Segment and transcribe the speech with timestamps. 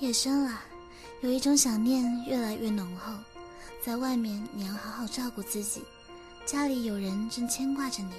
[0.00, 0.60] 夜深了，
[1.22, 3.12] 有一种想念越来越浓厚。
[3.84, 5.82] 在外面你要好好照顾自己，
[6.46, 8.12] 家里有人正牵挂着你。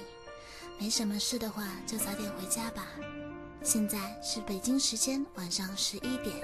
[0.78, 2.86] 没什么事的话就早点回家吧。
[3.62, 6.34] 现在是北京时间晚上十一点，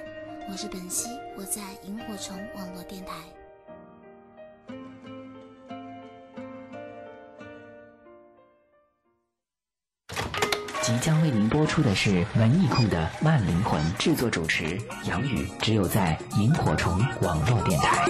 [0.51, 1.07] 我是本兮，
[1.37, 3.13] 我在萤火虫网络电台。
[10.97, 18.07] 即将为您播出的是文艺控的慢灵魂，制作主持杨宇，只有在萤火虫网络电台。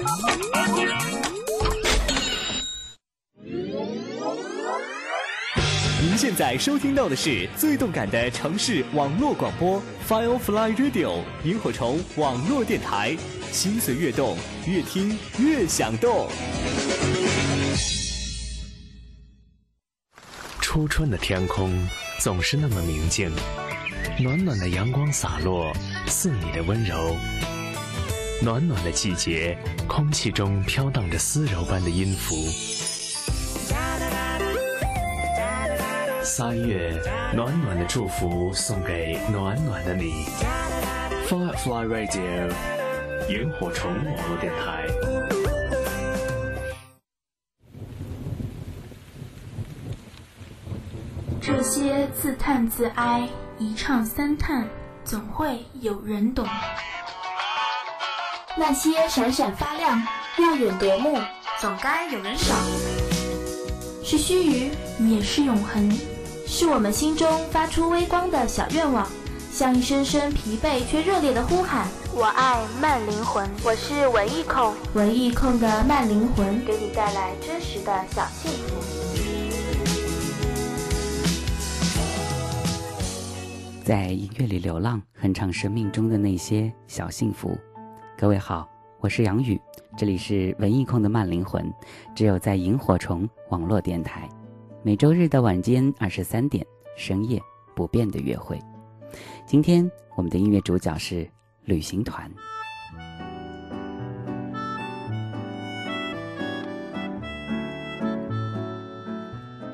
[6.00, 13.16] 您现在收听到的是最动感的城市网络广播，Firefly Radio 萤火虫网络电台，
[13.50, 16.28] 心随悦动，越听越想动。
[20.60, 21.84] 初春的天空。
[22.18, 23.30] 总是那么明净，
[24.18, 25.72] 暖暖的阳光洒落，
[26.06, 27.14] 似你的温柔。
[28.42, 32.34] 暖暖的季节，空气中飘荡着丝柔般的音符。
[36.22, 37.00] 三月，
[37.34, 40.26] 暖暖的祝福送给暖暖的你。
[41.28, 42.50] Firefly Radio，
[43.28, 45.35] 萤火虫网络电台。
[52.20, 53.28] 自叹自哀，
[53.58, 54.66] 一唱三叹，
[55.04, 56.46] 总会有人懂。
[58.56, 60.02] 那些闪闪发亮、
[60.38, 61.18] 耀眼夺目，
[61.60, 62.56] 总该有人赏。
[64.02, 64.70] 是须臾，
[65.06, 65.90] 也是永恒，
[66.46, 69.06] 是我们心中发出微光的小愿望，
[69.52, 71.86] 像一声声疲惫却热烈的呼喊。
[72.14, 79.25] 我爱慢灵魂，我是文艺控，文艺控的慢灵魂，给你带来真实的小幸福。
[83.86, 87.56] 在音乐里流浪，哼唱生命中的那些小幸福。
[88.18, 89.56] 各位好，我是杨宇，
[89.96, 91.72] 这里是文艺控的慢灵魂，
[92.12, 94.28] 只有在萤火虫网络电台，
[94.82, 97.40] 每周日的晚间二十三点，深夜
[97.76, 98.60] 不变的约会。
[99.46, 101.24] 今天我们的音乐主角是
[101.62, 102.28] 旅行团。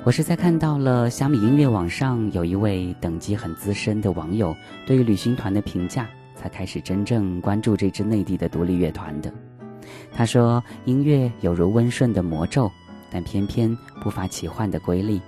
[0.05, 4.55] 我是在看到了小米音乐网上有一位等级很资深的网友
[4.85, 9.33] 对于旅行团的评价，才开始真正关注这支内地的独立乐团的。
[10.13, 12.69] 他说：“音乐有如温顺的魔咒，
[13.13, 15.23] 但偏偏不乏奇幻的瑰丽。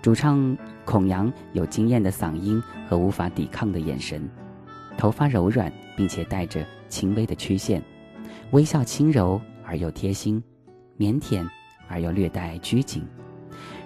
[0.00, 4.28] 主唱孔阳有惊艳的嗓音和无法抵抗的眼神，
[4.96, 7.82] 头发柔软并且带着轻微的曲线，
[8.52, 10.40] 微笑轻柔而又贴心，
[10.98, 11.44] 腼腆
[11.88, 13.02] 而又略带拘谨。”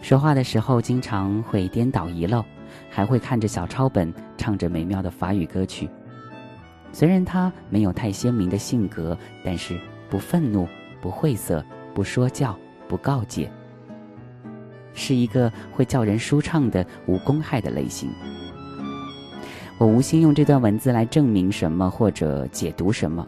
[0.03, 2.45] 说话的时候经常会颠倒遗漏，
[2.91, 5.89] 还会看着小抄本唱着美妙的法语歌曲。
[6.93, 9.79] 虽然他没有太鲜明的性格，但是
[10.11, 10.69] 不愤怒、
[11.01, 11.65] 不晦涩、
[11.95, 12.59] 不说教、
[12.89, 13.49] 不告诫，
[14.93, 18.11] 是一个会叫人舒畅的无公害的类型。
[19.79, 23.27] 我无心用这段文字来证明什么或者解读什么。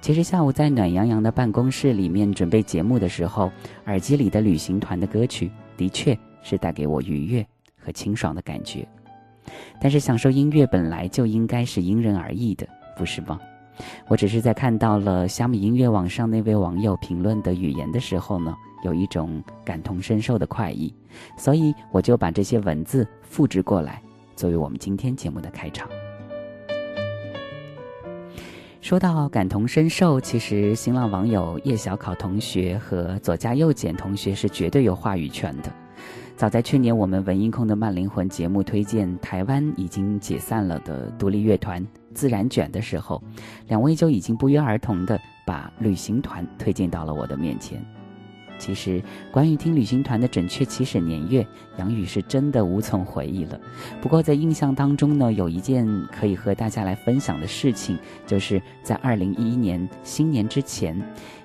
[0.00, 3.52] 其实下午在暖洋洋的办公室里面准备节目的时候，
[3.84, 5.50] 耳机里的旅行团的歌曲。
[5.80, 7.46] 的确是带给我愉悦
[7.78, 8.86] 和清爽的感觉，
[9.80, 12.68] 但是享受音乐本来就应该是因人而异的，
[12.98, 13.40] 不是吗？
[14.06, 18.54] 我只是在看到了小米音乐网上那位网友评论的语言的时候呢，
[18.84, 20.94] 有一种感同身受的快意，
[21.38, 24.02] 所以我就把这些文字复制过来，
[24.36, 25.88] 作为我们今天节目的开场。
[28.80, 35.70] 说到感同身受，其实新浪网友叶小考同学和左家右简同学是绝对有话语权的。
[36.34, 43.22] 早在去年，我们文艺控的慢灵魂节目推荐台湾已经解散了的独立乐团自然卷的时候，
[43.68, 47.84] 两位就已经不约而同的把旅行团推荐到了我的面前。
[48.60, 51.44] 其实，关于听旅行团的准确起始年月，
[51.78, 53.58] 杨宇是真的无从回忆了。
[54.02, 60.94] 不过，在印象当中呢，有一件可以和大家来分享的事情，就是在二零一一年新年之前，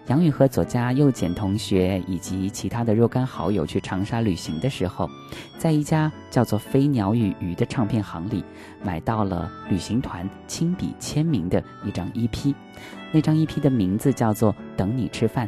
[0.07, 5.09] 杨宇和左家右简同学以及其他的若干好友去长沙旅行的时候，
[5.57, 8.43] 在一家叫做“飞鸟与鱼”的唱片行里，
[8.83, 12.53] 买到了旅行团亲笔签名的一张 EP，
[13.13, 15.47] 那张 EP 的名字叫做《等你吃饭》。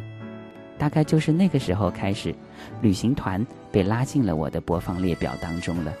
[0.78, 2.34] 大概就是那个时候开始，
[2.80, 5.92] 旅行团被拉进了我的播放列表当中了。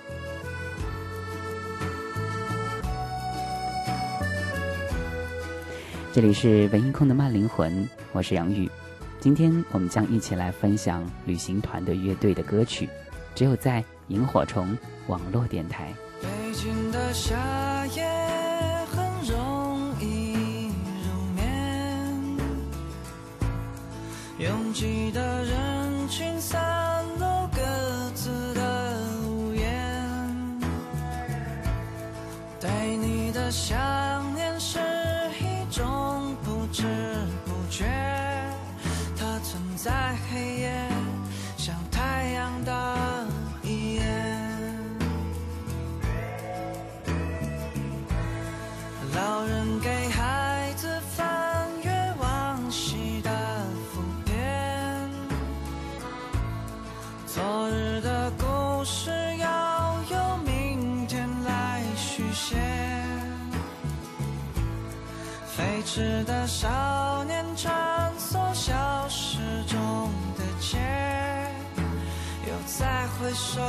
[6.12, 8.70] 这里是文艺控的慢灵魂，我是杨宇。
[9.20, 12.88] 今天我们将一起来分享旅行团的乐队的歌曲，
[13.34, 14.76] 只有在萤火虫
[15.08, 15.92] 网络电台。
[16.22, 18.02] 北京的夏夜
[24.38, 27.60] 拥挤的人群散落各
[28.14, 28.96] 自的
[29.26, 30.60] 屋檐
[32.60, 33.76] 对你的想
[34.36, 34.78] 念是
[35.40, 36.84] 一种不知
[37.44, 37.84] 不觉
[39.16, 40.27] 它存在。
[58.90, 62.56] 是要有明天来续写。
[65.46, 70.78] 飞驰的少年穿梭消失中的街，
[72.46, 73.60] 又再回首，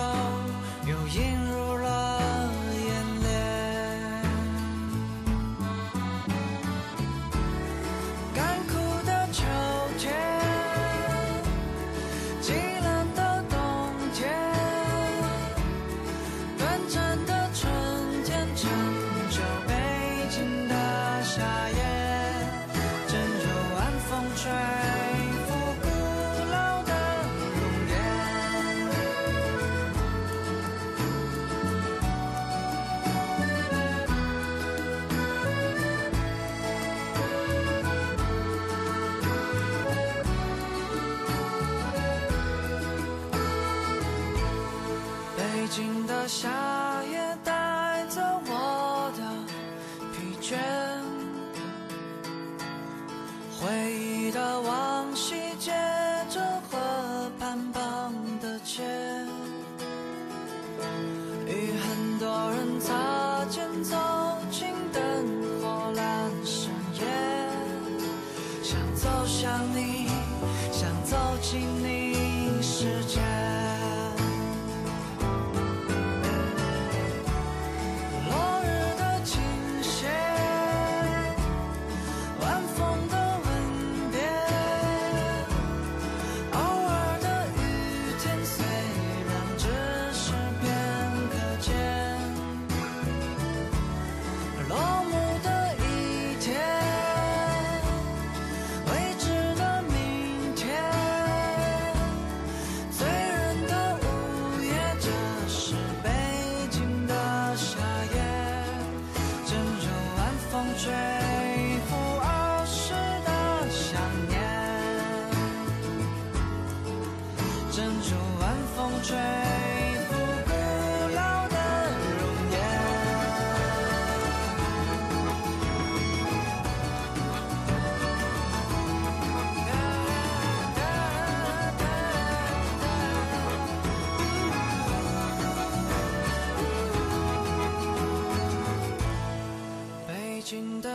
[0.88, 2.49] 又映入了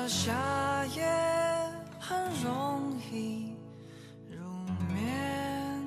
[0.04, 1.02] 京夏夜
[1.98, 2.14] 很
[2.44, 3.54] 容易
[4.30, 4.36] 入
[4.92, 5.80] 眠。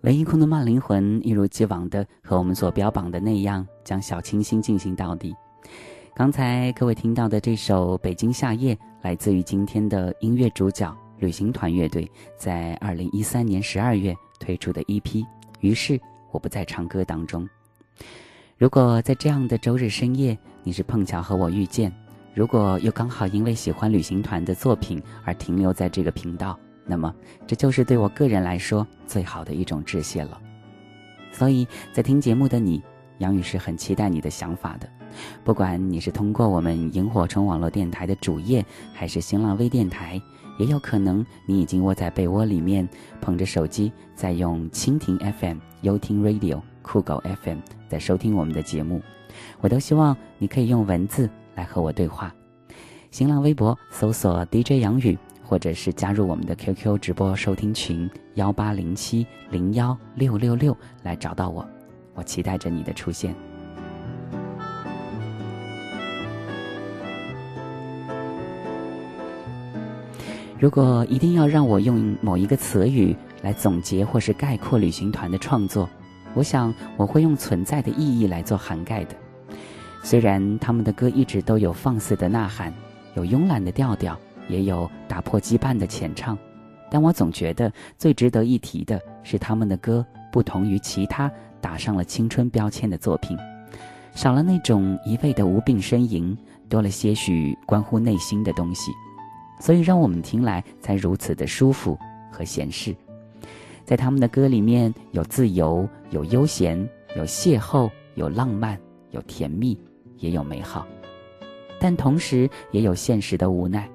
[0.00, 5.36] 文艺控的慢灵魂一如既往的和我们所标榜的那样，将小清新进行到底。
[6.16, 15.22] 刚才各位听到的这首《北京夏夜》，来自于今天的音乐主角旅行团乐队在二零一三年十二月推出的 EP。
[15.60, 17.46] 于是我不再唱歌当中。
[18.56, 21.92] 如果在这样的周日深夜，你是碰巧和我遇见，
[22.38, 27.12] 如果又刚好因为喜欢旅行团的作品而停留在这个频道，那么
[27.48, 30.40] 这就是对我个人来说最好的一种致谢了。
[31.32, 32.80] 所以在听节目的你，
[33.18, 34.88] 杨宇是很期待你的想法的。
[35.42, 38.64] 不管你是通过我们萤火虫网络电台的主页，
[38.94, 40.22] 还是新浪微电台，
[40.60, 42.88] 也有可能你已经窝在被窝里面，
[43.20, 49.02] 捧着手机在用蜻蜓 FM、优听 Radio、酷狗 FM 在收听我们的节目。
[49.60, 52.32] 我都希望你可以用文字来和我对话。
[53.10, 61.66] 新浪微博搜索 DJ 杨宇，或者是加入我们的 QQ 直播收听群幺八零七零幺六六六来找到我。
[62.14, 63.34] 我期待着你的出现。
[70.60, 75.88] 如果一定要让我用某一个词语来总结或是概括旅行团的创作，
[76.34, 79.16] 我想我会用存在的意义来做涵盖的。
[80.10, 82.72] 虽然他们的歌一直都有放肆的呐喊，
[83.14, 86.34] 有慵懒的调调，也有打破羁绊的浅唱，
[86.90, 93.36] 但我总觉得最值得一提的是他们的歌不同于其他打上了青春标签的作品，
[94.14, 96.34] 少了那种一味的无病呻吟，
[96.70, 98.90] 多了些许关乎内心的东西。
[99.60, 101.98] 所以让我们听来才如此的舒服
[102.32, 102.96] 和闲适。
[103.84, 106.78] 在他们的歌里面有自由，有悠闲，
[107.14, 109.78] 有邂逅，有浪漫，有甜蜜，
[110.18, 110.86] 也有美好。
[111.80, 113.88] 但同时也有现实的无奈。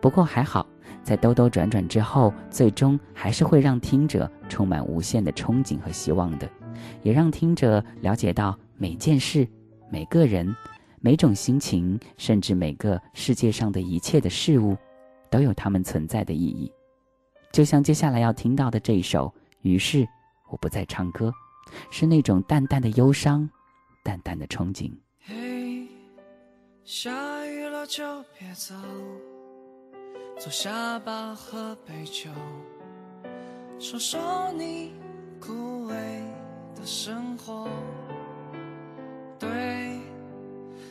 [0.00, 0.66] 不过还好，
[1.02, 6.48] 在兜兜转转之后，最终还是会让听者充满无限的憧憬和希望的，
[7.02, 9.46] 也让听者了解到每件事、
[9.90, 10.54] 每个人、
[11.00, 14.76] 每种心情，甚至每个世界上的一切的事物，
[15.30, 16.72] 都有它们存在的意义。
[17.52, 20.06] 就像接下来要听到的这一首，于是
[20.48, 21.32] 我不再唱歌，
[21.90, 23.48] 是那种淡淡的忧伤，
[24.02, 24.90] 淡淡的憧憬。
[26.86, 28.72] 下雨了就别走，
[30.38, 32.30] 坐下吧，喝杯酒，
[33.80, 34.92] 说说你
[35.40, 35.92] 枯萎
[36.76, 37.68] 的生活。
[39.36, 39.98] 对，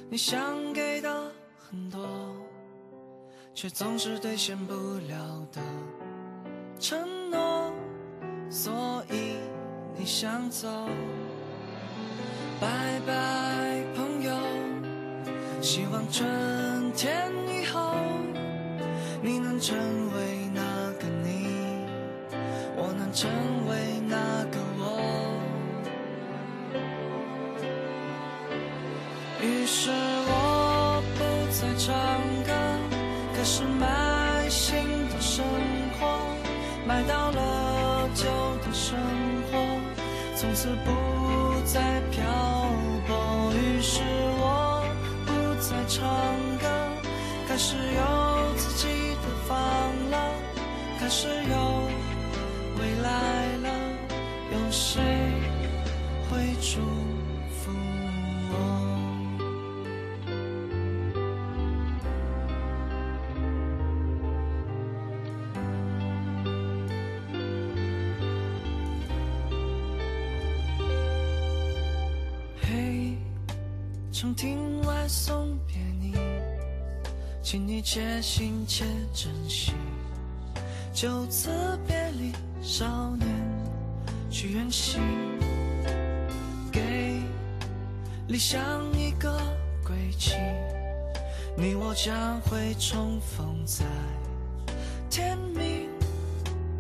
[0.09, 2.05] 你想给的很多，
[3.53, 5.61] 却总是兑现不了的
[6.77, 7.71] 承诺，
[8.49, 9.37] 所以
[9.97, 10.67] 你想走。
[12.59, 13.54] 拜拜，
[15.65, 17.95] 希望春天以后，
[19.19, 19.75] 你能成
[20.13, 20.61] 为那
[20.99, 21.47] 个你，
[22.77, 23.27] 我能成
[23.67, 24.15] 为那
[24.51, 25.01] 个我。
[29.41, 31.95] 于是我不再唱
[32.45, 32.53] 歌，
[33.35, 34.77] 开始买新
[35.09, 35.43] 的生
[35.99, 36.05] 活，
[36.85, 38.25] 买到了旧
[38.63, 38.99] 的生
[39.51, 39.57] 活，
[40.35, 40.91] 从此不
[47.67, 49.57] 始有自己的房
[50.11, 50.15] 了，
[50.99, 51.64] 开始有
[77.85, 79.71] 且行且珍惜。
[80.91, 81.51] 就此
[81.87, 82.31] 别离，
[82.63, 83.29] 少年
[84.27, 84.99] 去远行，
[86.71, 87.21] 给
[88.27, 88.59] 理想
[88.97, 89.39] 一个
[89.85, 90.33] 归期。
[91.55, 93.85] 你我将会重逢在
[95.07, 95.87] 天明，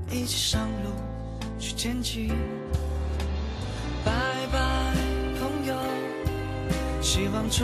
[0.09, 0.89] 一起上路
[1.59, 2.29] 去前进。
[4.03, 4.11] 拜
[4.51, 4.95] 拜，
[5.39, 5.75] 朋友。
[6.99, 7.63] 希望春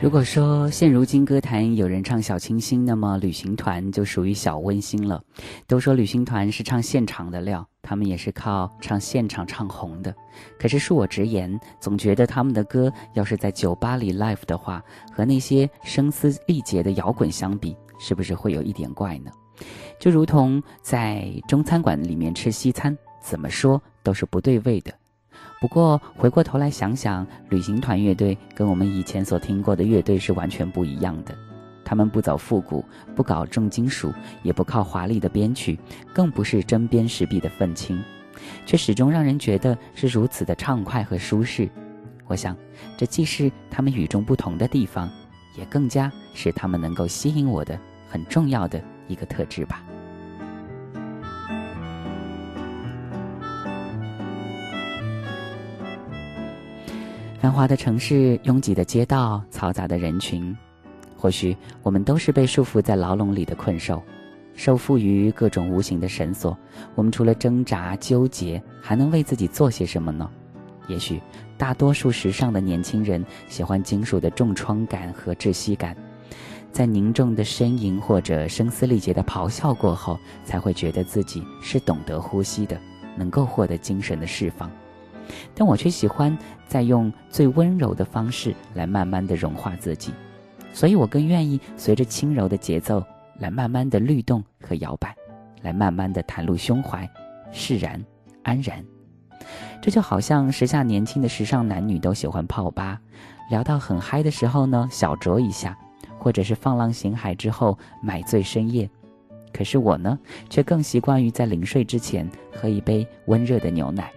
[0.00, 5.22] 如果说现如今歌坛有人唱小清新，那么旅行团就属于小温馨了。
[5.66, 10.14] 都说旅行团是唱现场的料，他们也是靠唱现场唱红的。
[10.58, 19.30] 可是恕我直言，总觉得他们的歌要是在酒吧里 live 的话，和那些声嘶力竭的摇滚相比，是不是会有一点怪呢？
[19.98, 24.94] 就如同在中餐馆里面吃西餐，怎么说都是不对味的。
[25.60, 31.36] 不过回过头来想想，旅行团乐队跟我们以前所听过的乐队是完全不一样的。
[31.84, 32.82] 他们不走复古，
[33.14, 34.10] 不搞重金属，
[34.42, 35.78] 也不靠华丽的编曲，
[36.14, 38.02] 更不是针砭时弊的愤青，
[38.64, 41.68] 却始终让人觉得是如此的畅快和舒适。
[42.26, 42.56] 我想，
[42.96, 45.10] 这既是他们与众不同的地方，
[45.58, 49.82] 也更加是他们能够吸引我的很重要的一个特质吧。
[57.40, 60.54] 繁华的城市，拥挤的街道，嘈杂的人群，
[61.16, 64.02] 或许我们都是被束缚在牢笼里的困兽，
[64.54, 66.54] 受缚于各种无形的绳索。
[66.94, 70.30] 我们除了挣扎纠结，还能为自己做些什么呢？
[70.86, 71.18] 也许
[71.56, 75.96] 大多数时尚的年轻人喜欢金属的重创感和窒息感，
[76.70, 82.78] 在凝重的呻吟或者声嘶力竭的咆哮过后，才会觉得自己是懂得呼吸的，
[83.16, 84.70] 能够获得精神的释放。
[85.54, 90.12] 但我却喜欢在用最温柔的方式来慢慢的融化自己，
[90.72, 93.02] 所以我更愿意随着轻柔的节奏
[93.38, 95.14] 来慢慢的律动和摇摆，
[95.62, 97.08] 来慢慢的袒露胸怀，
[97.50, 98.02] 释然
[98.42, 98.84] 安然。
[99.80, 103.00] 这就好像时下年轻的时尚男女都喜欢泡吧，
[103.50, 105.76] 聊到很嗨的时候呢，小酌一下，
[106.18, 108.88] 或者是放浪形骸之后买醉深夜。
[109.52, 114.12] 可是我呢，却更习惯于在临睡之前喝一杯温热的牛奶。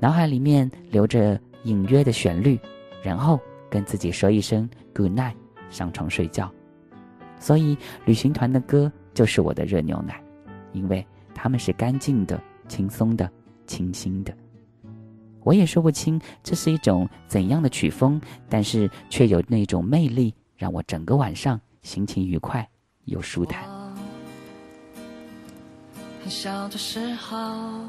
[0.00, 2.58] 脑海里面留着隐约的旋律，
[3.02, 5.34] 然后跟自己说一声 “good night”，
[5.68, 6.50] 上床睡觉。
[7.38, 10.22] 所以旅行团的歌就是我的热牛奶，
[10.72, 13.30] 因为他们是干净的、轻松的、
[13.66, 14.34] 清新的。
[15.42, 22.66] 我也说不清这是一种怎样的曲风，但是却有那种魅力，让我整个晚上心情愉快
[23.04, 23.68] 又舒坦。
[26.22, 27.84] 很小的时候。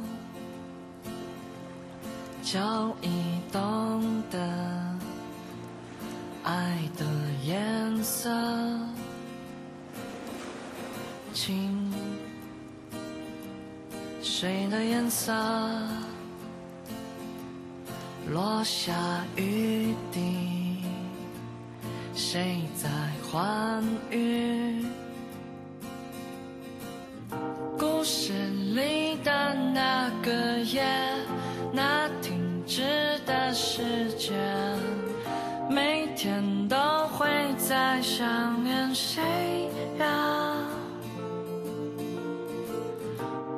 [2.44, 2.60] 就
[3.02, 4.40] 已懂得
[6.44, 7.06] 爱的
[7.46, 8.30] 颜色，
[11.34, 11.94] 清
[14.22, 15.32] 谁的颜色，
[18.32, 18.92] 落下
[19.36, 20.84] 雨滴，
[22.16, 22.90] 谁在
[23.32, 24.84] 欢愉？
[27.78, 28.34] 故事
[28.74, 30.84] 里的那个夜。
[31.74, 32.10] 那
[32.74, 34.34] 止的时间，
[35.70, 36.78] 每天都
[37.10, 39.22] 会在想念谁
[40.00, 40.56] 呀？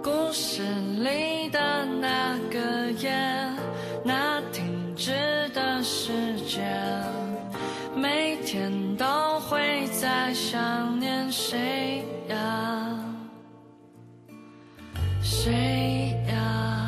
[0.02, 3.14] 故事里的那个夜，
[4.04, 5.12] 那停止
[5.54, 6.12] 的时
[6.48, 6.66] 间，
[7.96, 9.06] 每天都
[9.42, 12.98] 会在想念谁呀？
[15.22, 16.18] 谁？
[16.30, 16.83] 呀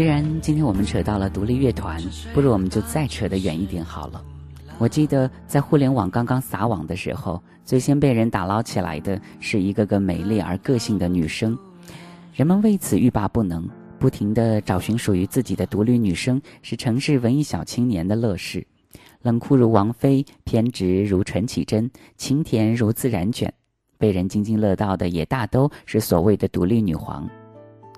[0.00, 2.00] 既然今天我们扯到了独立乐团，
[2.32, 4.24] 不如我们就再扯得远一点好了。
[4.78, 11.54] 我记得在互联网刚刚撒网的时候，最先被人打捞起来的是一个个美丽而个性的女生，
[12.32, 18.66] 人们为此欲罢不能，不停地找寻属于自己的独立女生，是城市文艺小青年的乐事。
[19.20, 23.52] 冷酷如王菲，偏执如陈绮贞，清甜如自然卷，
[23.98, 27.28] 被人津津乐道的也大都是所谓的独立女皇。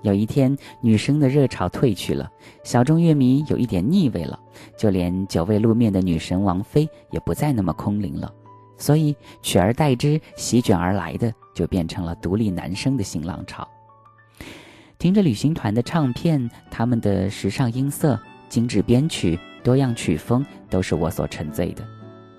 [0.03, 2.29] 有一天，女生的热潮退去了，
[2.63, 4.37] 小众乐迷有一点腻味了，
[4.77, 8.31] 就连久未露面的女神王菲也不再那么空灵了，
[8.77, 13.65] 所以取而代之、席卷而来的就变成了独立男生的新浪潮。
[14.99, 21.87] 听着旅行团的唱片，他们的时尚音色、精致编曲、多样曲风都是我所沉醉的，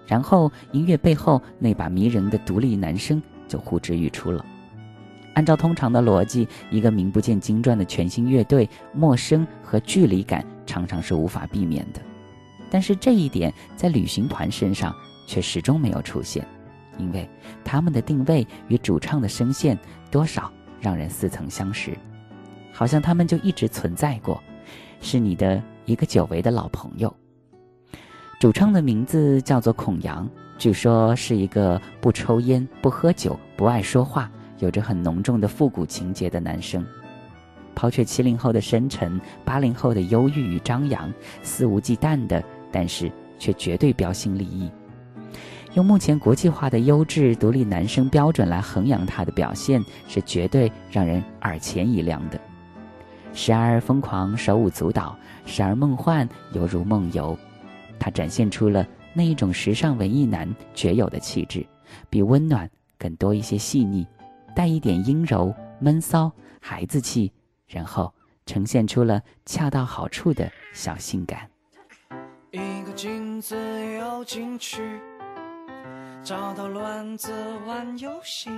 [0.06, 4.44] 然后音乐背后那把迷人的独立男声就呼之欲出了。
[5.34, 12.00] 按照通常的逻辑，一个名不见经传的全新乐队，陌生和距离感常常是无法避免的。
[12.70, 14.94] 但是这一点在旅行团身上
[15.26, 16.46] 却始终没有出现，
[16.98, 17.28] 因为
[17.64, 19.78] 他们的定位与主唱的声线
[20.10, 21.96] 多少让人似曾相识，
[22.72, 24.42] 好像他们就一直存在过，
[25.00, 27.14] 是你的一个久违的老朋友。
[28.40, 34.30] 主唱的名字叫做孔阳，据说是一个不抽烟、不喝酒、不爱说话。
[34.58, 36.84] 有着很浓重的复古情节的男生，
[37.74, 41.12] 抛却七零后的深沉，八零后的忧郁与张扬，
[41.42, 44.70] 肆无忌惮的，但是却绝对标新立异。
[45.74, 52.40] 用目前国际化的优质独立男生标准来衡量他的表现，是绝对让人耳前一亮的。
[53.32, 57.36] 时而疯狂手舞足蹈，时而梦幻犹如梦游，
[57.98, 61.66] 他展现出了那一种时尚文艺男绝有的气质，
[62.08, 64.06] 比温暖更多一些细腻。
[64.54, 67.32] 带一点阴柔、闷骚、孩子气，
[67.66, 68.14] 然后
[68.46, 71.50] 呈现出了恰到好处的小性感。
[72.52, 73.56] 一个镜子
[73.94, 75.00] 游进去，
[76.22, 77.32] 找到乱子
[77.66, 78.48] 玩游戏，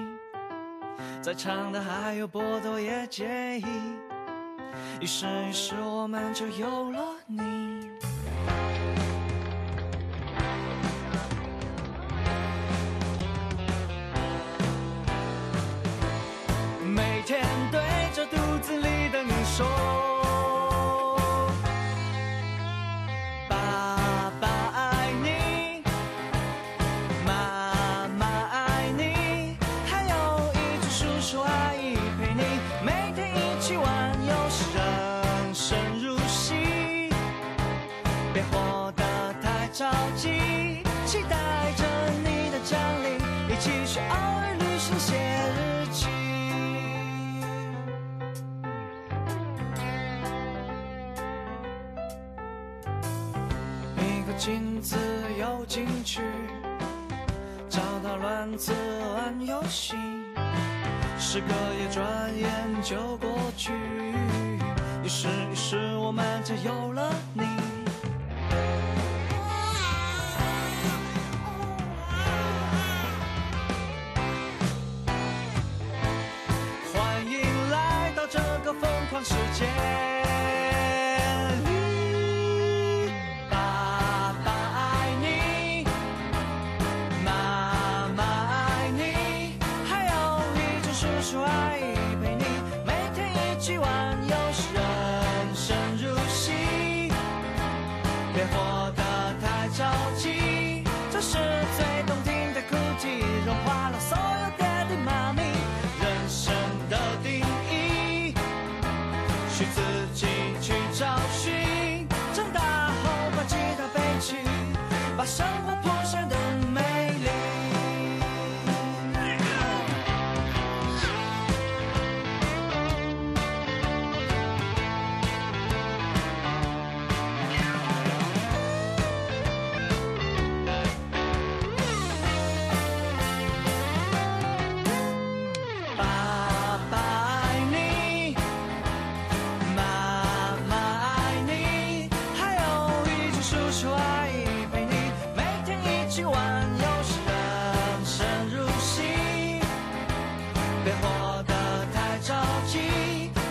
[1.22, 3.64] 在场的还有波多野结衣，
[5.00, 7.88] 于是于是我们就有了你。
[38.36, 39.02] 别活得
[39.40, 40.28] 太着急
[41.06, 41.84] 期待着
[42.22, 43.14] 你的降临
[43.48, 45.16] 一起去偶尔旅行写
[45.56, 46.06] 日记。
[53.96, 54.98] 一个镜子
[55.40, 56.20] 游进去
[57.70, 58.70] 找到乱子
[59.14, 59.96] 玩游戏
[61.18, 63.72] 时隔一转眼就过去
[65.02, 67.55] 一生一世我们就有了你。
[79.28, 79.75] 时间。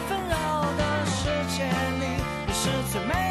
[0.09, 3.24] 纷扰的世界里，你是最美。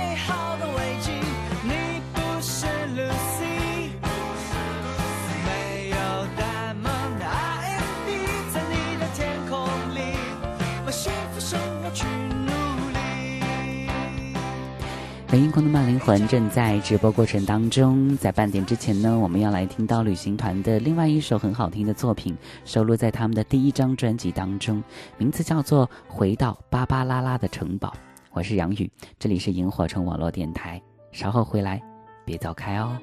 [15.34, 24.80] 本音空的慢灵魂正在直播过程当中，在半点之前呢，我们要来听到旅行团的另外一首很好听的作品，收录在他们的第一张专辑当中，
[25.18, 27.88] 名字叫做《回到巴巴拉拉的城堡》。
[28.30, 31.82] 我是杨宇，这里是萤火虫网络电台，稍后回来，
[32.24, 32.96] 别走开哦。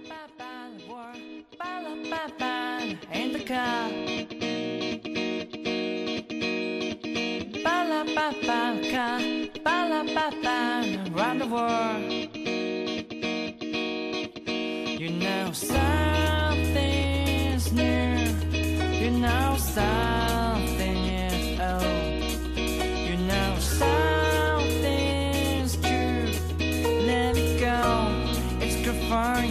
[11.16, 12.12] Around the world.
[15.00, 15.82] You know something's
[17.72, 18.18] new.
[19.02, 22.24] You know something is old.
[23.08, 25.06] You know something's
[25.78, 26.32] true.
[27.08, 27.82] Let it go.
[28.62, 29.51] It's good for you.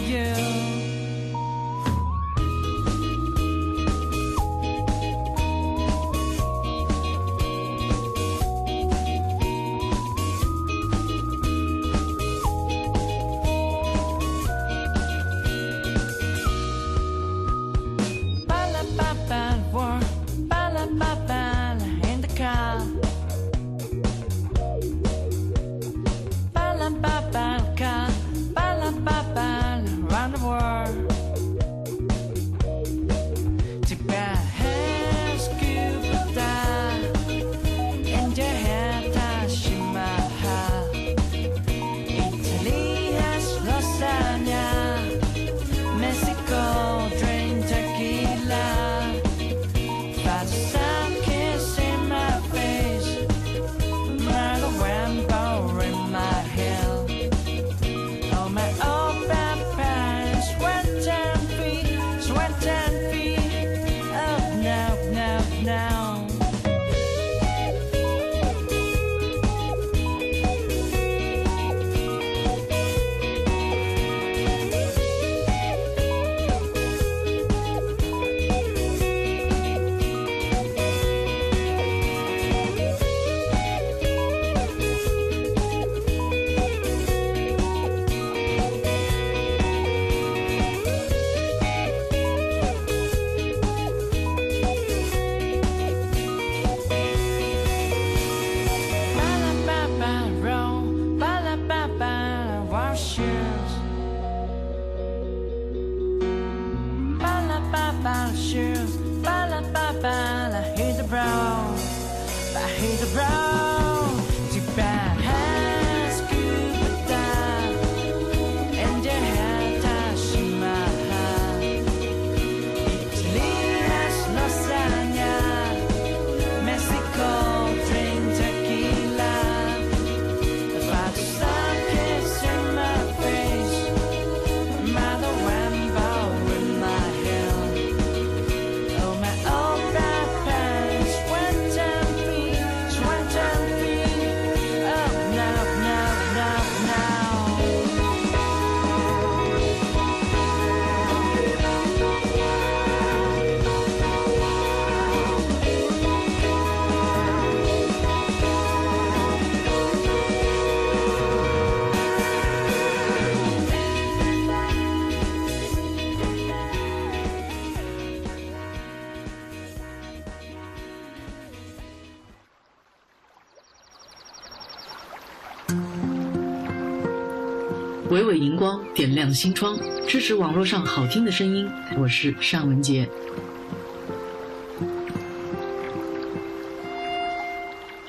[178.31, 183.05] 微微荧光，点亮心窗，支持网络上好听的声音。”我是尚文杰。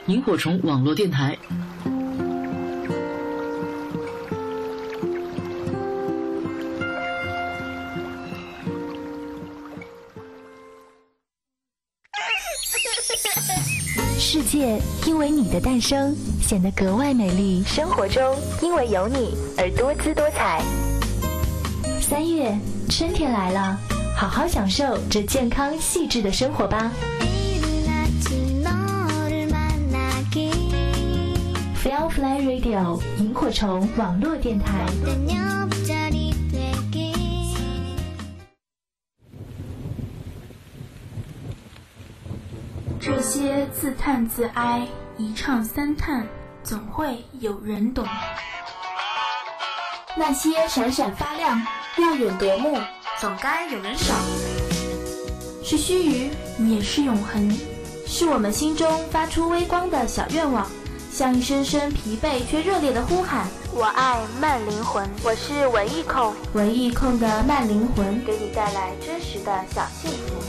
[0.06, 1.36] 萤火虫网络电台。
[15.22, 20.60] 为你的诞生显得格外美丽，生活中因为有你而多姿多彩。
[22.00, 22.52] 三月，
[22.88, 23.78] 春天来了，
[24.16, 26.90] 好好享受这健康细致的生活吧。
[31.84, 34.84] Firefly Radio 萤火虫网络电台。
[42.98, 44.84] 这些自叹自哀，
[45.18, 46.26] 一唱三叹，
[46.64, 48.06] 总会有人懂。
[50.16, 51.60] 那些闪闪发亮、
[51.98, 52.78] 耀眼夺目，
[53.20, 54.16] 总该有人赏。
[55.62, 57.58] 是须臾，也是永恒，
[58.06, 60.66] 是我们心中发出微光的小愿望，
[61.10, 70.41] 像一声声疲惫却热烈的呼喊，我爱慢灵魂，我是文艺控，文艺控的慢灵魂，给你带来真实的小幸福。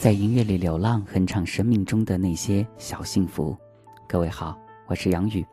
[0.00, 3.54] 在音乐里流浪，哼唱生命中的那些小幸福。
[4.08, 5.44] 各位好，我是杨宇，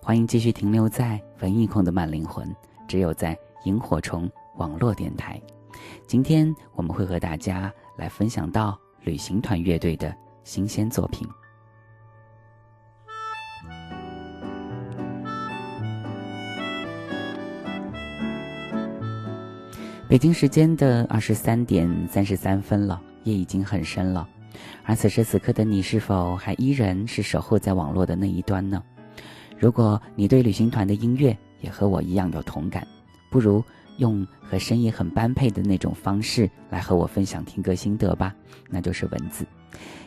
[0.00, 2.54] 欢迎继续停留在文艺控的慢灵魂，
[2.86, 5.42] 只有在萤火虫网络电台。
[6.06, 11.26] 今天我们会和大家来分享到旅行团乐队的新鲜作品。
[20.08, 24.26] 北京时间的二十三点三十三分了，夜已经很深了。
[24.84, 28.82] 而此时此刻的你，是否还依然是守候在网络的那一端呢？
[29.58, 32.86] 如果你对旅行团的音乐也和我一样有同感，
[33.30, 33.62] 不如
[33.98, 38.34] 用和声音很般配的那种方式来和我分享听歌心得吧，
[38.70, 39.44] 那就是文字。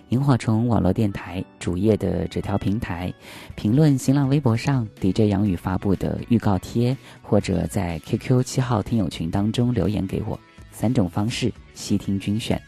[0.10, 3.14] 萤火虫网络电台主页的纸条平台，
[3.56, 10.40] 评论新浪微博上 DJ 杨宇发布的预告贴，或者在 QQ 七号听友群当中留言给我，
[10.72, 12.60] 三种方式细听均选。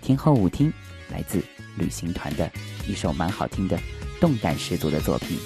[0.00, 0.72] 听后舞厅，
[1.10, 1.42] 来自
[1.76, 2.50] 旅行团的
[2.88, 3.78] 一首蛮好听的、
[4.20, 5.38] 动感十足的作品。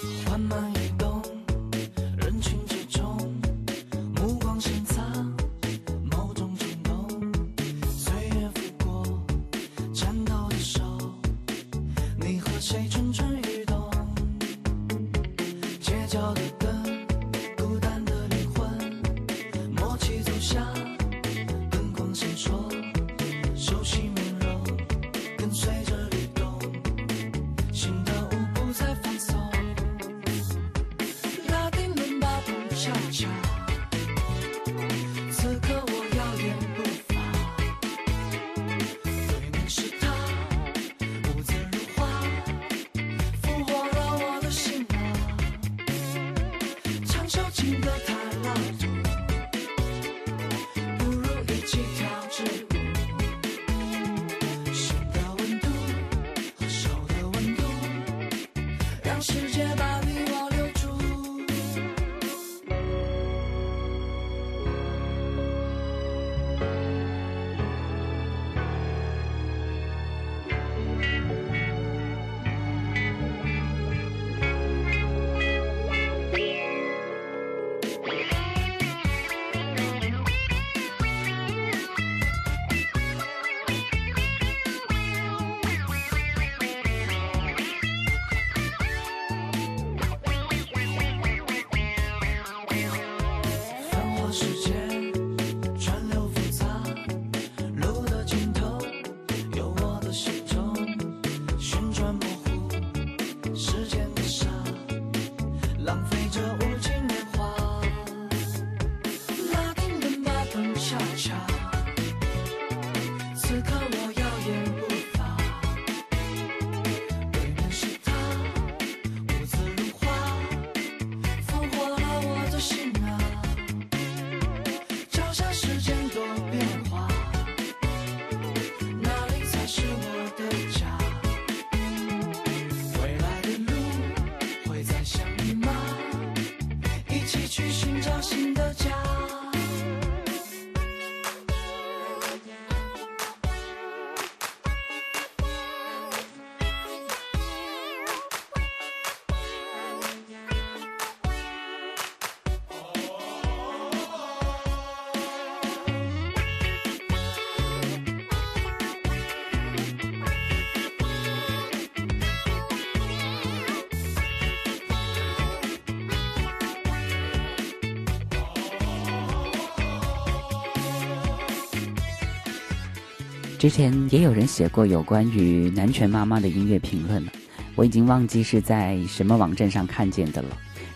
[173.65, 177.33] 之前也有人写过有关于南拳妈妈的音乐评论了，
[177.77, 180.49] 我已经忘记是在什么网站上看见的了，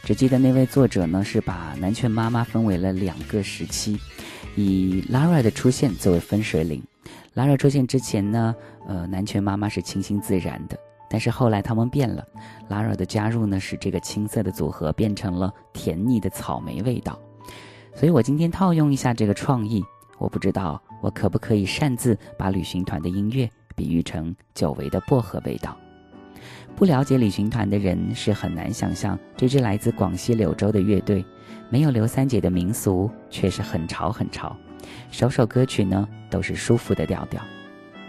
[0.05, 3.99] 只记得那位作者呢是把南拳妈妈分为了两个时期，
[4.55, 6.83] 以 Lara 的出现作为分水岭。
[7.35, 8.55] Lara 出现之前呢，
[8.87, 12.23] 呃，南拳妈妈是清新自然的，但是后来他们变了
[12.69, 17.19] ，Lara 的加入呢使这个青涩的组合变成了甜腻的草莓味道。
[17.95, 19.83] 所以我今天套用一下这个创意，
[20.19, 20.79] 我不知道。
[21.01, 25.77] 我可不可以擅自把旅行团的音乐比喻成久违的薄荷味道？
[26.77, 31.25] 不了解旅行团的人是很难想象，这支来自广西柳州的乐队，
[31.71, 34.57] 没有刘三姐的民俗，却是很潮很潮。
[35.11, 37.43] 首首歌曲呢都是舒服的调调。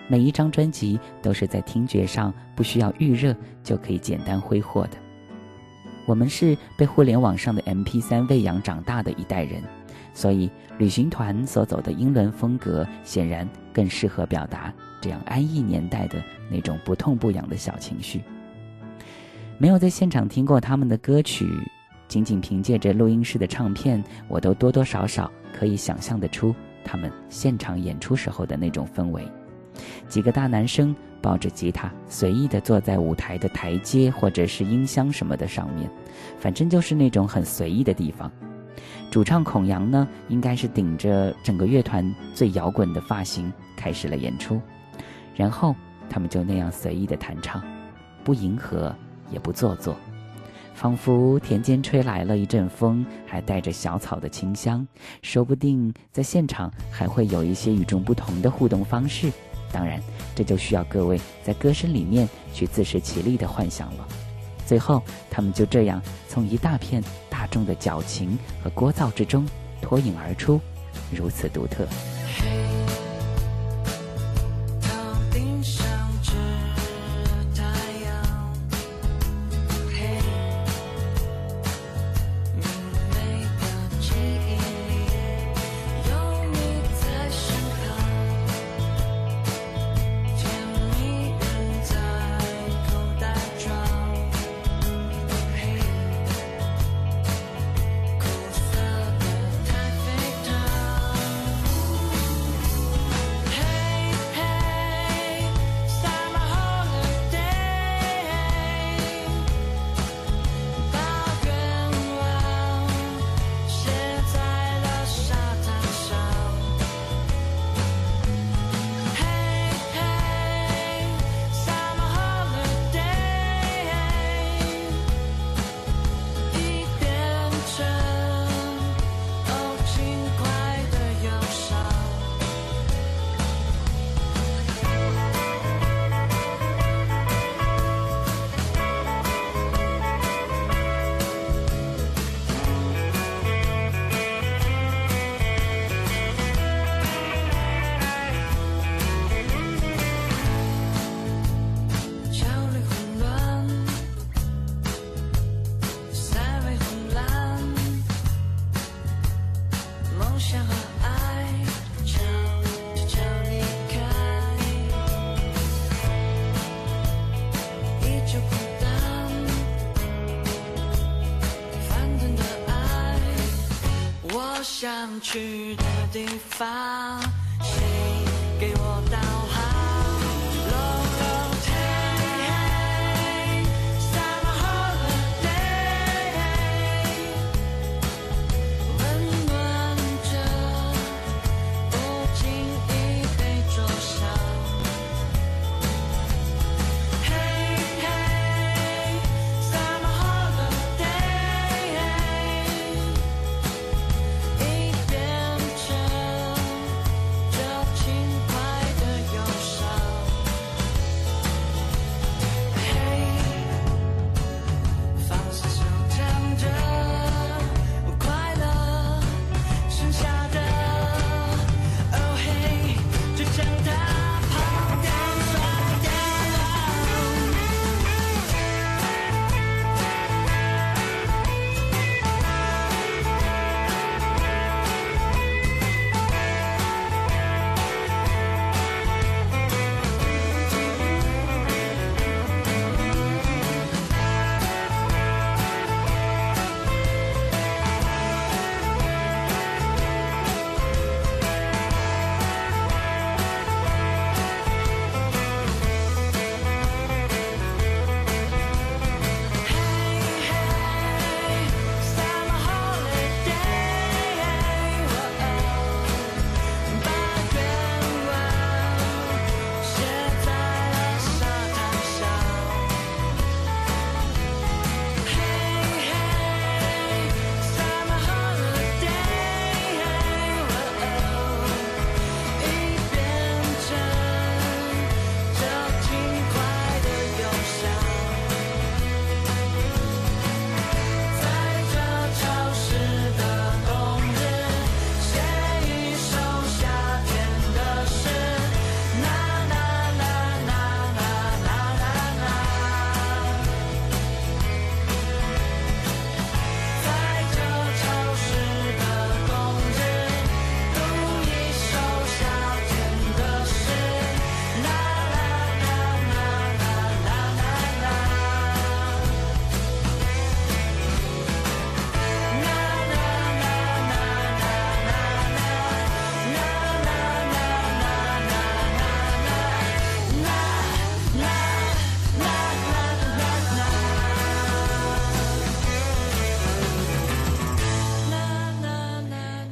[0.07, 4.97] 每一张专辑都是在听觉上不需要预热就可以简单挥霍的。
[6.05, 9.63] 我们是被互联网上的 MP3 喂养长大的一代人，
[10.13, 18.21] 所以旅行团所走的英伦风格显然更适合表达这样安逸年代的那种不痛不痒的小情绪。
[19.57, 21.45] 没有在现场听过他们的歌曲，
[22.07, 29.21] 仅仅凭借着录音室的唱片，我都多多少少可以想象得出他们现场演出时候的那种氛围。
[30.07, 35.89] 几个大男生抱着吉他，随意地坐在舞台的台阶或者是音箱什么的上面，
[36.37, 38.31] 反正就是那种很随意的地方。
[39.11, 44.61] 主唱孔阳呢，应该是顶着整个乐团最摇滚的发型开始了演出，
[45.35, 45.75] 然后
[46.07, 47.63] 他们就那样随意的弹唱，
[48.23, 48.95] 不迎合
[49.31, 49.95] 也不做作，
[50.75, 54.87] 仿佛田间吹来了一阵风，还带着小草的清香，
[55.23, 59.31] 说不定在现场还会有一些与众不同的互动方式。
[59.71, 59.99] 当然，
[60.35, 64.07] 这就需要各位在歌声里面去自食其力的幻想了。
[64.69, 65.01] 最后，
[65.31, 69.43] 他们就这样从一大片大众的矫情和聒噪之中
[69.81, 70.61] 脱颖而出，
[71.11, 71.87] 如此独特。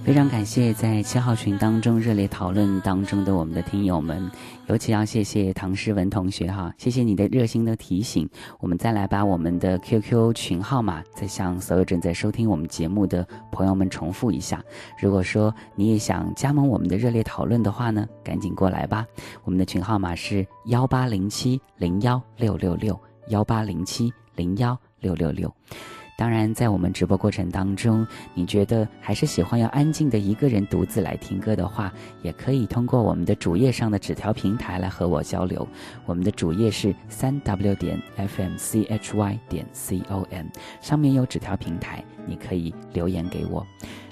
[0.08, 4.32] 非常感谢在七号群当中热烈讨论当中的我们的听友们，
[4.68, 8.26] 尤其要谢谢唐诗文同学哈，谢谢你的热心的提醒。
[8.62, 14.64] 我们再来把我们的 QQ 群号码再向所有正在收听我们节目的朋友们重复一下。
[14.97, 19.05] 如果说你也想加盟我们的热烈讨论的话呢，赶紧过来吧。
[19.43, 22.97] 我们的群号码是幺八零七零幺六六六
[23.28, 25.53] 幺八零七零幺六六六。
[26.18, 31.93] 当然，在我们直播过程当中，你觉得还是喜欢要安静的一个人独自来听歌的话，
[32.24, 35.65] 也可以通过我们的主页上的纸条平台来和我交流。
[36.07, 40.47] 我们的主页是三 w 点 fmchy 点 com，
[40.82, 43.63] 上面有纸条平台，你可以留言给我。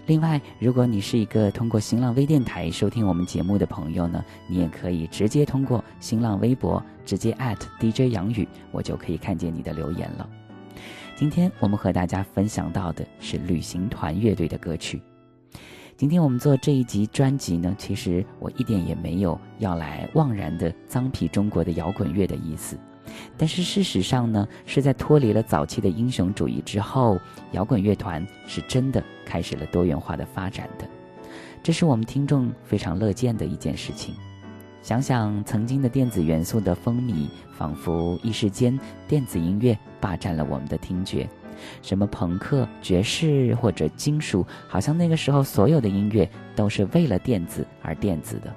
[0.05, 10.29] 另外，如果你是一个通过新浪微电台收听我们节目的朋友呢，你也可以直接通过新浪微博直接 at DJ 杨宇，我就可以看见你的留言了。
[11.17, 15.01] 今天我们和大家分享到的是旅行团乐队的歌曲。
[15.95, 22.77] 今天我们做这一集专辑呢，其实我一点也没有要来妄然的脏皮中国的摇滚乐的意思。
[23.37, 27.17] 但是事实上呢，是在脱离了早期的英雄主义之后，
[27.53, 30.85] 摇滚乐团是真的开始了多元化的发展的。
[31.63, 34.15] 这是我们听众非常乐见的一件事情。
[34.85, 37.27] 想想曾经的电子元素的风靡，
[37.57, 41.27] 仿佛一时间电子音乐霸占了我们的听觉。
[41.81, 48.53] 什么朋克、爵士或者金属，好像那个时候所有的音乐都是为了电子而电子的，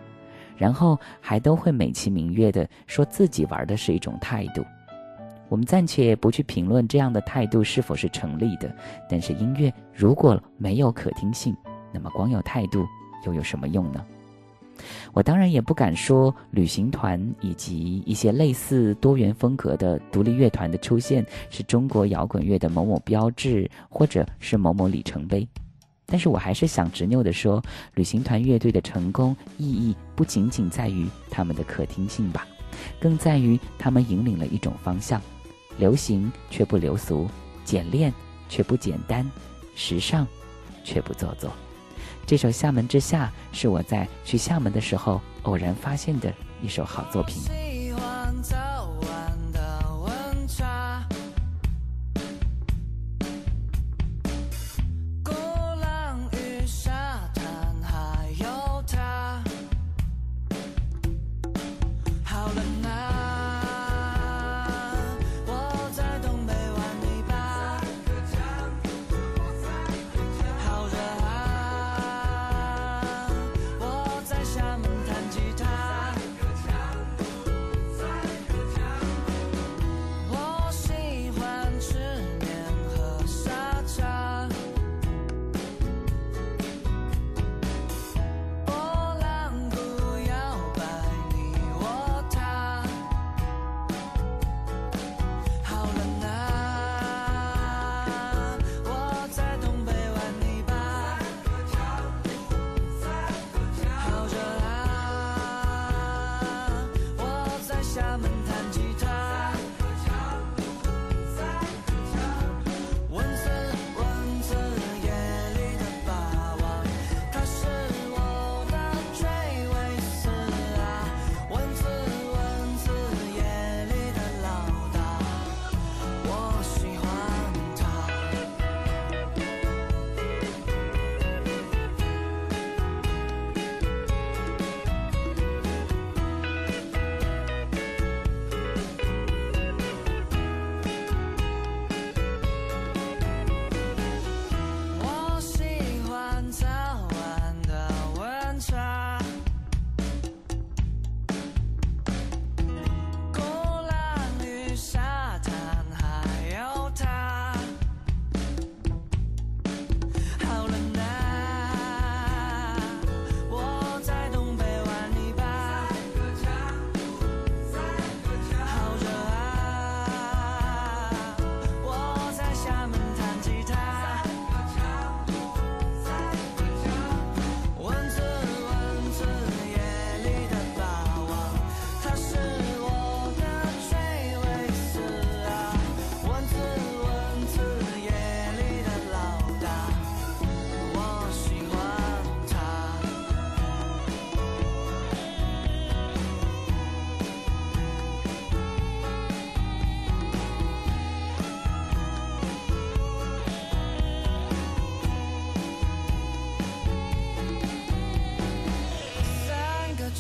[0.55, 4.63] 然后还都会美其名曰的说自己玩的是一种态度。
[5.49, 8.71] 我们暂且不去评论这样的态度是否是成立的，
[9.09, 11.57] 但是音乐如果没有可听性，
[11.91, 12.85] 那么光有态度
[13.25, 14.05] 又有什么用呢？
[15.13, 25.47] 我当然也不敢说旅行团以及一些类似多元风格的独立乐团的出现是中国摇滚乐的某某标志，或者是某某里程碑。
[26.07, 27.63] 但是我还是想执拗地说，
[27.95, 32.47] 旅行团乐队的成功意义不仅仅在于他们的可听性吧，
[32.99, 35.21] 更在于他们引领了一种方向：
[35.77, 37.29] 流行却不流俗，
[37.63, 38.11] 简练
[38.49, 39.31] 却不简单，
[39.75, 40.27] 时尚
[40.83, 41.53] 却不做作。
[42.29, 47.41] 这首《厦门之夏》是我在去厦门的时候偶然发现的一首好作品。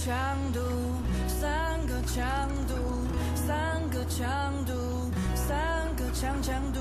[0.09, 0.17] 强
[0.55, 0.61] 度
[1.27, 2.75] 三个强度
[3.35, 4.73] 三个强度
[5.35, 6.81] 三个强强度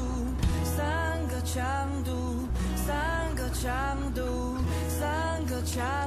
[0.64, 2.48] 三个强度
[2.78, 4.56] 三个强度
[4.88, 6.07] 三个强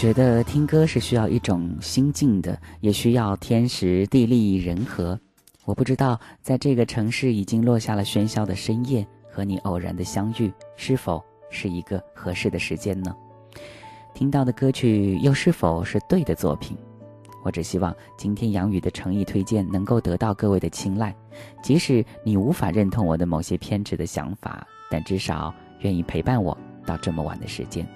[0.00, 5.20] 觉得听歌是需要一种心境的，也需要天时地利人和。
[5.66, 13.14] 我不知道，在这个城市已经落下了喧嚣的深夜，和你偶然的相遇，是否是一个合适的时间呢？
[14.14, 16.74] 听到的歌曲又是否是对的作品？
[17.44, 21.14] 我只希望今天杨宇的诚意推荐能够得到各位的青睐，
[21.62, 27.86] 即使你无法认同我的某些偏执的想法，但至少愿意陪伴我到这么晚的时间。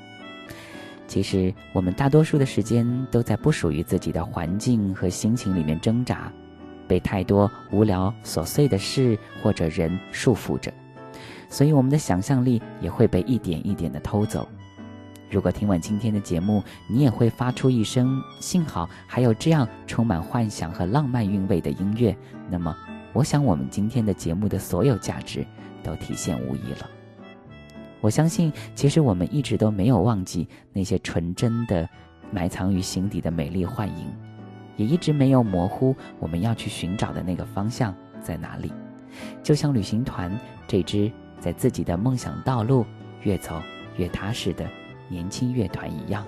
[1.14, 6.28] 其实我们大多数的时间都在不属于自己的环境和心情里面挣扎，
[6.88, 10.74] 被太多无聊琐碎的事或者人束缚着，
[11.48, 14.48] 所以我们的想象力也会被一点一点的偷走。
[15.30, 22.12] 如果听完今天的节目，你也会发出一声“幸好还有这样充满幻想和浪漫韵味的音乐”，
[22.50, 22.76] 那么，
[23.12, 25.46] 我想我们今天的节目的所有价值
[25.80, 26.90] 都体现无疑了。
[28.04, 31.88] 我相信，其实我们一直都没有忘记那些纯真的、
[32.30, 34.14] 埋藏于心底的美丽幻影，
[34.76, 38.70] 也一直没有模糊我们要去寻找的那个方向在哪里。
[39.42, 40.38] 就像旅行团
[40.68, 42.84] 这支在自己的梦想道路
[43.22, 43.58] 越走
[43.96, 44.68] 越踏实的
[45.08, 46.26] 年轻乐团一样。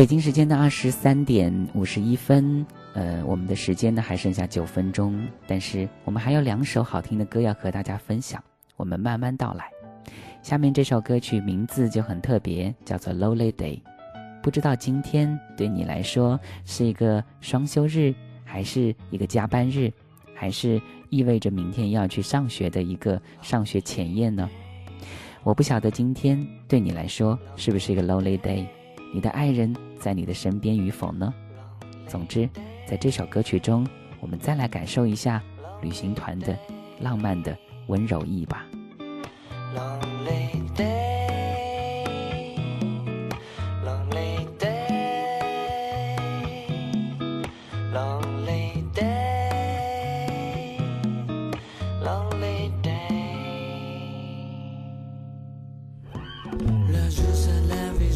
[0.00, 8.42] 北京时间的二十三点五十一分，呃，我们的时间呢还剩下九分钟，但是我们还有两首好听的歌要和大家分享，
[8.78, 9.66] 我们慢慢道来。
[10.40, 13.78] 下面这首歌曲名字就很特别，叫做《Lonely Day》。
[14.42, 19.92] 不知道今天对你来说是一个双休日，还是一个加班日，
[20.34, 20.80] 还是
[21.10, 24.48] 意味着明天要去上学的一个上学前夜呢？
[25.42, 28.64] 我不晓得今天对你来说是不是一个 Lonely Day。
[29.12, 31.34] 你的爱人在你的身边与否呢？
[32.06, 32.48] 总之，
[32.86, 33.86] 在这首歌曲中，
[34.20, 35.42] 我们再来感受一下
[35.82, 36.56] 旅行团的
[37.00, 37.56] 浪漫的
[37.88, 38.66] 温柔意吧。
[39.74, 40.60] Lonely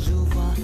[0.07, 0.55] 如花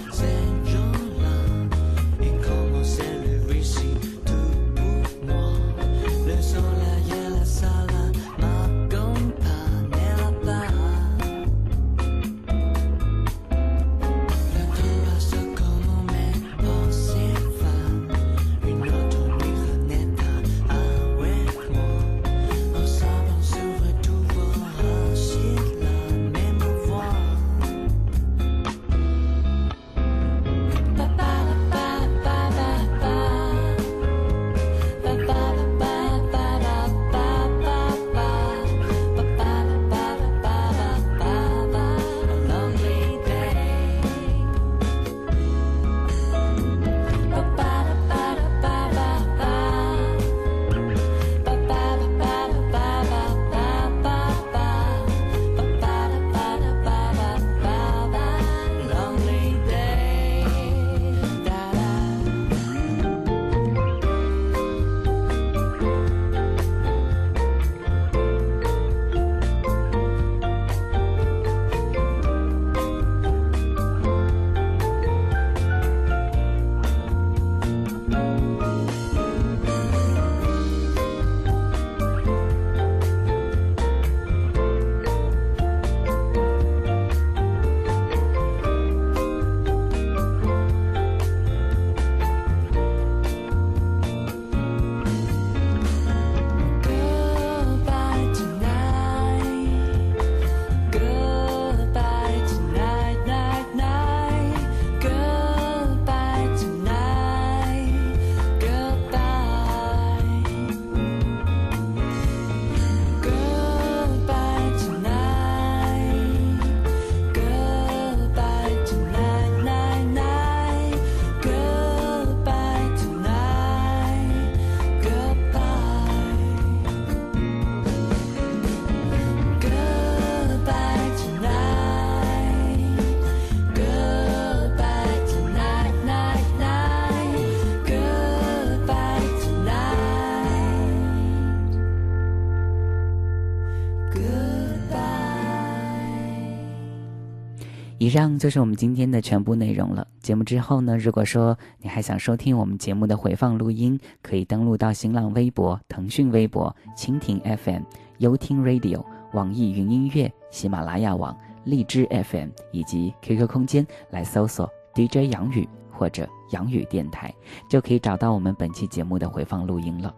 [148.03, 150.07] 以上就是我们今天的全部内容了。
[150.23, 157.83] 节目之后呢，如果说你还想收听我们节目的回放录音，可以登录到新浪微博、腾讯微博、蜻蜓 FM、
[158.17, 167.31] 优听 Radio、网易云音乐、喜马拉雅网、荔枝 FM 以及 QQ 空间来搜索 DJ 杨宇或者杨宇电台，
[167.69, 170.15] 就可以找到我们本期节目的回放录音了。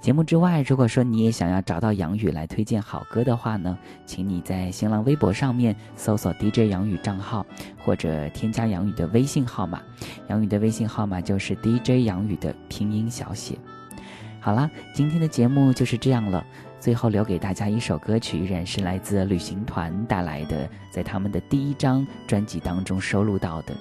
[0.00, 7.44] 节目之外，如果说你也想要找到杨宇来推荐好歌的话呢，请你在新浪微博上面搜索 DJ 杨宇账号，
[7.84, 9.82] 或者添加杨宇的微信号码。
[10.28, 13.58] 杨宇的微信号码就是 DJ 杨宇的拼音小写。
[14.38, 16.44] 好啦，今天的节目就是这样了。
[16.78, 23.74] 最后留给大家一首歌曲，依然是来自旅行团带来的，在他们的第一张专辑当中收录到的《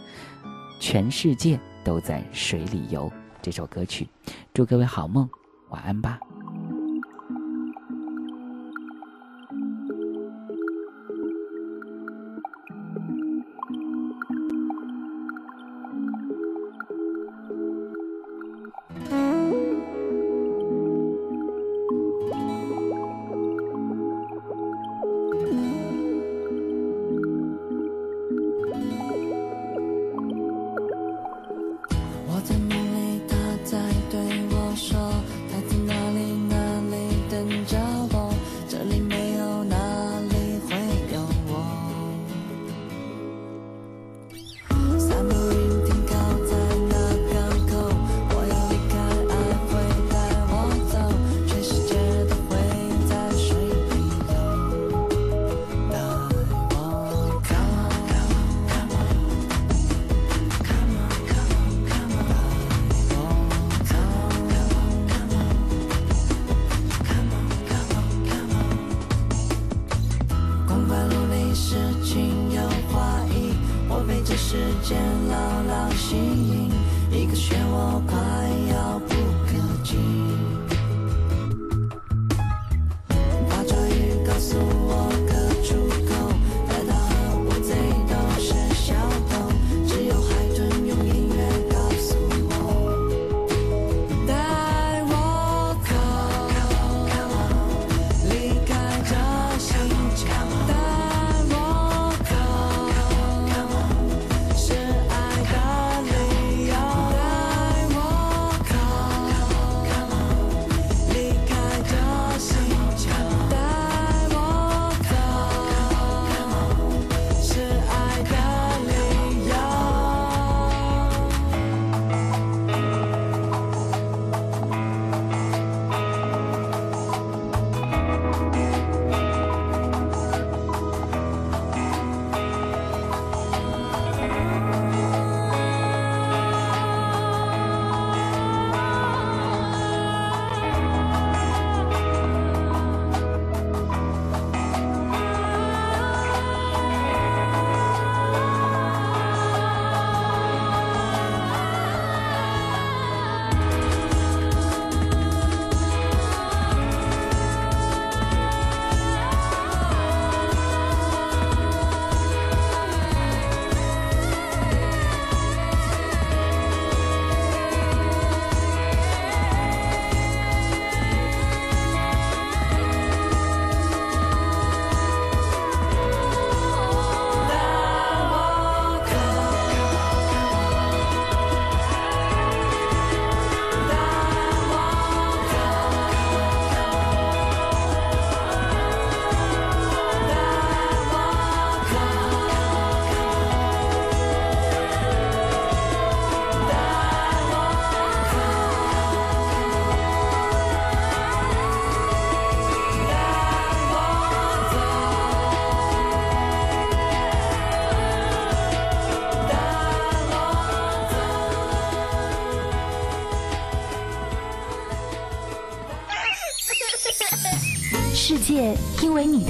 [0.80, 3.08] 全世界都在水里游》
[3.44, 4.08] 这首歌曲。
[4.56, 5.30] 祝各位好梦。
[5.70, 6.20] 晚安吧。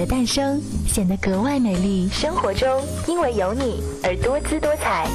[0.06, 5.08] 的诞生显得格外美丽，生活中因为有你而多姿多彩。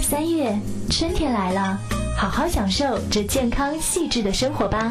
[0.00, 0.58] 三月，
[0.88, 1.78] 春天来了，
[2.16, 4.90] 好好享受这健康细致的生活吧。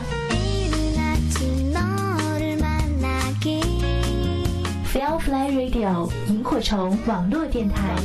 [4.93, 7.95] Firefly Radio 萤火虫网络电台。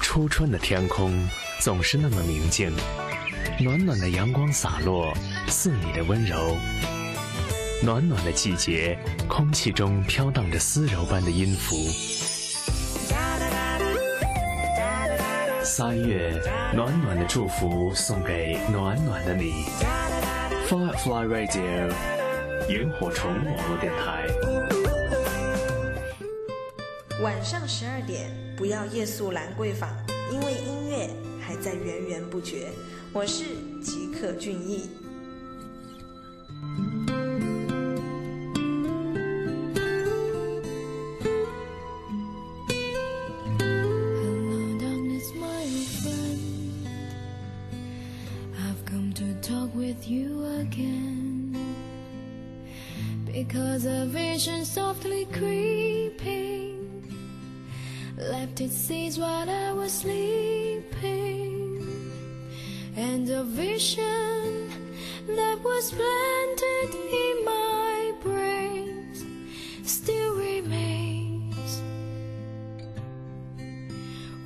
[0.00, 2.72] 初春的天空总是那么明净。
[3.60, 5.12] 暖暖的阳光洒落，
[5.52, 6.56] 似你的温柔。
[7.84, 8.98] 暖暖的季节，
[9.28, 11.76] 空气中飘荡着丝柔般的音符。
[15.62, 16.32] 三月，
[16.74, 19.66] 暖暖的祝福送给暖暖的你。
[20.68, 21.92] Firefly Radio，
[22.70, 24.26] 萤火虫网络电台。
[27.22, 29.90] 晚上十二点，不要夜宿兰桂坊，
[30.32, 32.68] 因为音乐还在源源不绝。
[33.12, 33.44] 我是
[33.82, 34.88] 吉克隽逸。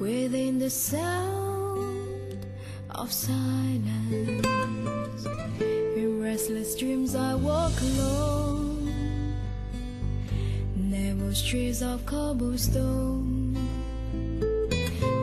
[0.06, 2.46] Within the sound
[2.90, 4.46] of silence.
[5.96, 9.34] In restless dreams, I walk alone
[10.76, 13.56] Narrow streets of cobblestone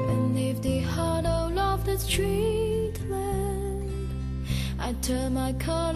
[0.09, 4.09] And if the hollow of the street lamp
[4.79, 5.92] I turn my color